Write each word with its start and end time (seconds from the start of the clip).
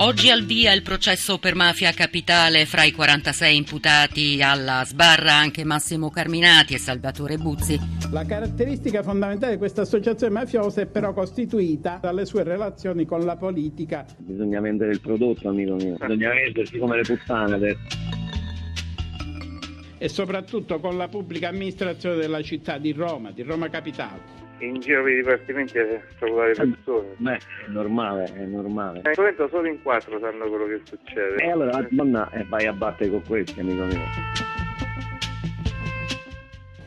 Oggi 0.00 0.30
al 0.30 0.44
via 0.44 0.72
il 0.74 0.82
processo 0.82 1.38
per 1.38 1.56
mafia 1.56 1.90
capitale 1.90 2.66
fra 2.66 2.84
i 2.84 2.92
46 2.92 3.56
imputati 3.56 4.40
alla 4.40 4.84
sbarra 4.84 5.32
anche 5.32 5.64
Massimo 5.64 6.08
Carminati 6.08 6.72
e 6.74 6.78
Salvatore 6.78 7.36
Buzzi. 7.36 7.76
La 8.12 8.24
caratteristica 8.24 9.02
fondamentale 9.02 9.54
di 9.54 9.58
questa 9.58 9.82
associazione 9.82 10.32
mafiosa 10.32 10.82
è 10.82 10.86
però 10.86 11.12
costituita 11.12 11.98
dalle 12.00 12.26
sue 12.26 12.44
relazioni 12.44 13.06
con 13.06 13.24
la 13.24 13.34
politica. 13.34 14.06
Bisogna 14.18 14.60
vendere 14.60 14.92
il 14.92 15.00
prodotto, 15.00 15.48
amico 15.48 15.74
mio. 15.74 15.96
Bisogna 15.98 16.30
vendersi 16.30 16.78
come 16.78 16.94
le 16.94 17.02
puttane 17.02 17.54
adesso. 17.54 18.07
E 19.98 20.08
soprattutto 20.08 20.78
con 20.78 20.96
la 20.96 21.08
pubblica 21.08 21.48
amministrazione 21.48 22.16
della 22.16 22.40
città 22.42 22.78
di 22.78 22.92
Roma, 22.92 23.32
di 23.32 23.42
Roma 23.42 23.68
Capitale 23.68 24.46
in 24.60 24.80
giro 24.80 25.02
per 25.02 25.12
i 25.12 25.16
dipartimenti 25.16 25.78
a 25.78 26.00
salutare 26.18 26.48
le 26.48 26.54
persone. 26.54 27.08
Beh, 27.16 27.36
è 27.36 27.68
normale, 27.68 28.24
è 28.24 28.44
normale. 28.44 29.02
In 29.04 29.12
momento 29.16 29.48
solo 29.48 29.68
in 29.68 29.80
quattro 29.82 30.18
sanno 30.18 30.48
quello 30.48 30.66
che 30.66 30.80
succede. 30.84 31.36
E 31.42 31.50
allora 31.50 31.86
donna 31.90 32.28
e 32.30 32.44
vai 32.48 32.66
a 32.66 32.72
battere 32.72 33.10
con 33.10 33.22
questi, 33.24 33.60
amico 33.60 33.84
mio. 33.84 34.67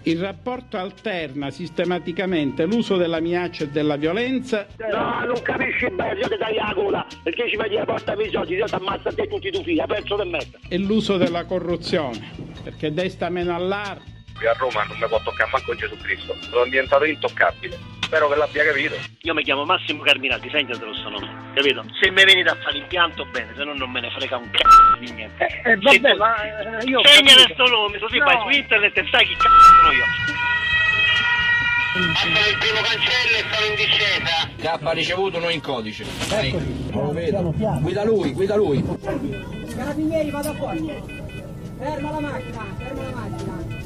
Il 0.03 0.19
rapporto 0.19 0.77
alterna 0.77 1.51
sistematicamente 1.51 2.65
l'uso 2.65 2.97
della 2.97 3.19
minaccia 3.19 3.65
e 3.65 3.69
della 3.69 3.97
violenza. 3.97 4.67
No, 4.91 5.25
non 5.25 5.41
capisci 5.41 5.89
bene, 5.91 6.19
io 6.19 6.27
ti 6.27 6.37
dai 6.37 6.55
la 6.55 6.71
gola, 6.73 7.05
perché 7.23 7.47
ci 7.47 7.55
vedi 7.55 7.75
la 7.75 7.85
porta 7.85 8.13
per 8.13 8.25
i 8.25 8.31
soldi, 8.31 8.55
io 8.55 8.65
ti 8.65 8.73
ammazzo 8.73 9.13
te 9.13 9.27
tutti 9.27 9.47
i 9.47 9.51
tuoi 9.51 9.63
figli, 9.63 9.79
ha 9.79 9.85
perso 9.85 10.15
del 10.15 10.27
mezzo. 10.27 10.57
E 10.67 10.77
l'uso 10.77 11.17
della 11.17 11.45
corruzione, 11.45 12.31
perché 12.63 12.91
desta 12.91 13.29
meno 13.29 13.55
allarme 13.55 14.11
qui 14.41 14.47
a 14.47 14.53
Roma 14.53 14.83
non 14.85 14.97
mi 14.97 15.07
può 15.07 15.21
toccare 15.21 15.51
manco 15.51 15.75
Gesù 15.75 15.95
Cristo. 15.97 16.35
Sono 16.49 16.63
diventato 16.63 17.05
intoccabile. 17.05 17.77
Spero 18.11 18.27
che 18.27 18.35
l'abbia 18.35 18.65
capito. 18.65 18.95
Io 19.21 19.33
mi 19.33 19.41
chiamo 19.41 19.63
Massimo 19.63 20.03
Carminati, 20.03 20.49
sentatelo 20.51 20.93
sto 20.95 21.07
nome, 21.07 21.31
capito? 21.53 21.85
Se 21.97 22.11
mi 22.11 22.25
venite 22.25 22.49
a 22.49 22.55
fare 22.55 22.73
l'impianto 22.73 23.23
bene, 23.31 23.53
se 23.55 23.63
no 23.63 23.73
non 23.73 23.89
me 23.89 24.01
ne 24.01 24.11
frega 24.11 24.35
un 24.35 24.49
c***o 24.51 24.97
di 24.99 25.09
niente. 25.13 25.45
Eh, 25.63 25.71
eh 25.71 25.77
vabbè, 25.77 26.13
ma 26.15 26.35
eh, 26.43 26.83
io... 26.89 26.99
Segnala 27.05 27.47
sto 27.53 27.67
nome, 27.67 27.99
così 27.99 28.17
no. 28.17 28.25
vai 28.25 28.37
su 28.41 28.49
internet 28.49 28.97
e 28.97 29.07
sai 29.09 29.25
chi 29.25 29.33
c***o 29.33 29.47
sono 29.47 29.91
io. 29.93 30.03
Il 31.95 32.57
primo 32.59 32.81
cancello 32.81 33.37
e 33.37 33.45
sono 33.49 33.65
in 33.65 33.75
discesa. 33.75 34.49
K 34.57 34.85
ha 34.85 34.91
ricevuto 34.91 35.37
uno 35.37 35.47
in 35.47 35.61
codice. 35.61 36.03
Eccoci. 36.03 36.89
Non 36.91 37.05
lo 37.05 37.11
vedo. 37.13 37.53
Guida 37.79 38.03
lui, 38.03 38.33
guida 38.33 38.55
lui. 38.57 38.83
Carabinieri, 39.73 40.29
vado 40.31 40.53
fuori. 40.55 41.01
Ferma 41.79 42.11
la 42.11 42.19
macchina, 42.19 42.65
ferma 42.77 43.03
la 43.03 43.11
macchina. 43.15 43.80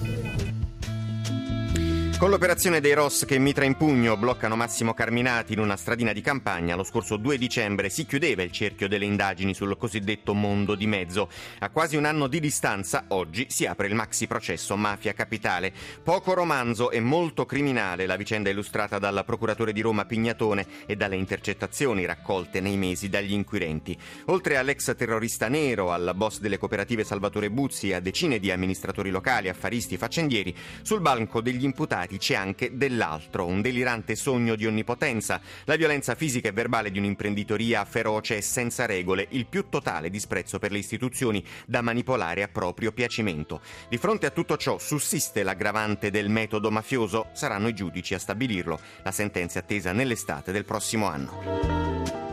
Con 2.17 2.29
l'operazione 2.29 2.79
dei 2.79 2.93
Ross 2.93 3.25
che 3.25 3.37
mitra 3.37 3.65
in 3.65 3.75
pugno 3.75 4.15
bloccano 4.15 4.55
Massimo 4.55 4.93
Carminati 4.93 5.51
in 5.51 5.59
una 5.59 5.75
stradina 5.75 6.13
di 6.13 6.21
campagna, 6.21 6.75
lo 6.75 6.85
scorso 6.85 7.17
2 7.17 7.37
dicembre 7.37 7.89
si 7.89 8.05
chiudeva 8.05 8.41
il 8.41 8.53
cerchio 8.53 8.87
delle 8.87 9.03
indagini 9.03 9.53
sul 9.53 9.75
cosiddetto 9.77 10.33
mondo 10.33 10.75
di 10.75 10.87
mezzo. 10.87 11.29
A 11.59 11.69
quasi 11.69 11.97
un 11.97 12.05
anno 12.05 12.27
di 12.27 12.39
distanza, 12.39 13.03
oggi 13.09 13.47
si 13.49 13.65
apre 13.65 13.87
il 13.87 13.95
maxi 13.95 14.27
processo 14.27 14.77
Mafia 14.77 15.11
Capitale. 15.11 15.73
Poco 16.01 16.33
romanzo 16.33 16.89
e 16.89 17.01
molto 17.01 17.45
criminale 17.45 18.05
la 18.05 18.15
vicenda 18.15 18.49
illustrata 18.49 18.97
dal 18.97 19.23
procuratore 19.25 19.73
di 19.73 19.81
Roma 19.81 20.05
Pignatone 20.05 20.65
e 20.85 20.95
dalle 20.95 21.17
intercettazioni 21.17 22.05
raccolte 22.05 22.61
nei 22.61 22.77
mesi 22.77 23.09
dagli 23.09 23.33
inquirenti. 23.33 23.95
Oltre 24.27 24.55
all'ex 24.55 24.95
terrorista 24.95 25.49
nero, 25.49 25.91
al 25.91 26.13
boss 26.15 26.39
delle 26.39 26.57
cooperative 26.57 27.03
Salvatore 27.03 27.51
Buzzi 27.51 27.89
e 27.89 27.95
a 27.95 27.99
decine 27.99 28.39
di 28.39 28.51
amministratori 28.51 29.09
locali, 29.09 29.49
affaristi, 29.49 29.97
faccendieri, 29.97 30.55
sul 30.81 31.01
banco 31.01 31.41
degli 31.41 31.65
imputati 31.65 32.03
imputati 32.05 32.17
c'è 32.17 32.35
anche 32.35 32.77
dell'altro, 32.77 33.45
un 33.45 33.61
delirante 33.61 34.15
sogno 34.15 34.55
di 34.55 34.65
onnipotenza, 34.65 35.41
la 35.65 35.75
violenza 35.75 36.15
fisica 36.15 36.49
e 36.49 36.51
verbale 36.51 36.91
di 36.91 36.99
un'imprenditoria 36.99 37.83
feroce 37.85 38.37
e 38.37 38.41
senza 38.41 38.85
regole, 38.85 39.27
il 39.31 39.45
più 39.47 39.69
totale 39.69 40.09
disprezzo 40.09 40.59
per 40.59 40.71
le 40.71 40.77
istituzioni 40.77 41.43
da 41.65 41.81
manipolare 41.81 42.43
a 42.43 42.47
proprio 42.47 42.91
piacimento. 42.91 43.61
Di 43.89 43.97
fronte 43.97 44.27
a 44.27 44.31
tutto 44.31 44.57
ciò 44.57 44.77
sussiste 44.77 45.43
l'aggravante 45.43 46.11
del 46.11 46.29
metodo 46.29 46.71
mafioso? 46.71 47.27
Saranno 47.33 47.67
i 47.67 47.73
giudici 47.73 48.13
a 48.13 48.19
stabilirlo. 48.19 48.79
La 49.03 49.11
sentenza 49.11 49.59
è 49.59 49.61
attesa 49.63 49.91
nell'estate 49.91 50.51
del 50.51 50.65
prossimo 50.65 51.07
anno. 51.07 52.24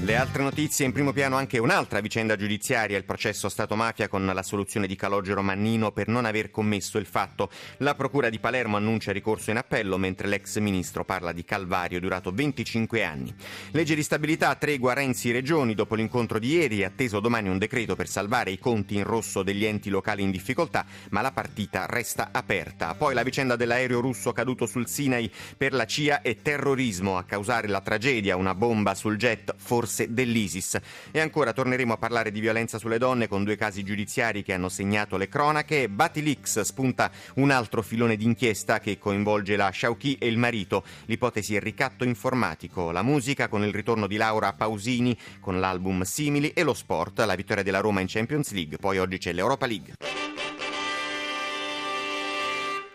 Le 0.00 0.14
altre 0.14 0.44
notizie 0.44 0.86
in 0.86 0.92
primo 0.92 1.12
piano 1.12 1.34
anche 1.34 1.58
un'altra 1.58 1.98
vicenda 1.98 2.36
giudiziaria, 2.36 2.96
il 2.96 3.02
processo 3.02 3.48
Stato-mafia 3.48 4.06
con 4.06 4.24
la 4.24 4.42
soluzione 4.44 4.86
di 4.86 4.94
Calogero 4.94 5.42
Mannino 5.42 5.90
per 5.90 6.06
non 6.06 6.24
aver 6.24 6.52
commesso 6.52 6.98
il 6.98 7.04
fatto. 7.04 7.50
La 7.78 7.96
Procura 7.96 8.28
di 8.28 8.38
Palermo 8.38 8.76
annuncia 8.76 9.10
ricorso 9.10 9.50
in 9.50 9.56
appello 9.56 9.98
mentre 9.98 10.28
l'ex 10.28 10.56
ministro 10.58 11.04
parla 11.04 11.32
di 11.32 11.44
calvario 11.44 11.98
durato 11.98 12.30
25 12.30 13.02
anni. 13.02 13.34
Legge 13.72 13.96
di 13.96 14.04
stabilità, 14.04 14.54
tregua 14.54 14.92
Renzi-Regioni 14.92 15.74
dopo 15.74 15.96
l'incontro 15.96 16.38
di 16.38 16.52
ieri, 16.52 16.82
è 16.82 16.84
atteso 16.84 17.18
domani 17.18 17.48
un 17.48 17.58
decreto 17.58 17.96
per 17.96 18.06
salvare 18.06 18.52
i 18.52 18.60
conti 18.60 18.94
in 18.94 19.02
rosso 19.02 19.42
degli 19.42 19.64
enti 19.64 19.90
locali 19.90 20.22
in 20.22 20.30
difficoltà, 20.30 20.86
ma 21.10 21.22
la 21.22 21.32
partita 21.32 21.86
resta 21.86 22.28
aperta. 22.30 22.94
Poi 22.94 23.14
la 23.14 23.24
vicenda 23.24 23.56
dell'aereo 23.56 23.98
russo 23.98 24.32
caduto 24.32 24.64
sul 24.66 24.86
Sinai 24.86 25.28
per 25.56 25.72
la 25.72 25.86
CIA 25.86 26.22
e 26.22 26.40
terrorismo 26.40 27.18
a 27.18 27.24
causare 27.24 27.66
la 27.66 27.80
tragedia, 27.80 28.36
una 28.36 28.54
bomba 28.54 28.94
sul 28.94 29.16
jet 29.16 29.56
forse 29.58 29.86
forse 29.88 30.12
dell'ISIS. 30.12 30.78
E 31.10 31.18
ancora 31.18 31.52
torneremo 31.52 31.94
a 31.94 31.96
parlare 31.96 32.30
di 32.30 32.40
violenza 32.40 32.78
sulle 32.78 32.98
donne 32.98 33.26
con 33.26 33.42
due 33.42 33.56
casi 33.56 33.82
giudiziari 33.82 34.42
che 34.42 34.52
hanno 34.52 34.68
segnato 34.68 35.16
le 35.16 35.28
cronache. 35.28 35.88
Batilix 35.88 36.60
spunta 36.60 37.10
un 37.36 37.50
altro 37.50 37.80
filone 37.82 38.16
d'inchiesta 38.16 38.78
che 38.78 38.98
coinvolge 38.98 39.56
la 39.56 39.70
Sciauchi 39.70 40.16
e 40.20 40.26
il 40.28 40.36
marito. 40.36 40.84
L'ipotesi 41.06 41.56
è 41.56 41.60
ricatto 41.60 42.04
informatico, 42.04 42.90
la 42.90 43.02
musica 43.02 43.48
con 43.48 43.64
il 43.64 43.72
ritorno 43.72 44.06
di 44.06 44.16
Laura 44.16 44.52
Pausini 44.52 45.16
con 45.40 45.58
l'album 45.58 46.02
Simili 46.02 46.50
e 46.50 46.62
lo 46.62 46.74
sport, 46.74 47.20
la 47.20 47.34
vittoria 47.34 47.62
della 47.62 47.80
Roma 47.80 48.00
in 48.00 48.06
Champions 48.08 48.52
League. 48.52 48.76
Poi 48.76 48.98
oggi 48.98 49.18
c'è 49.18 49.32
l'Europa 49.32 49.66
League. 49.66 50.37